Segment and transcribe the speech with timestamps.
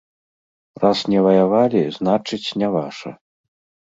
[0.83, 3.09] Раз не ваявалі, значыць, не ваша.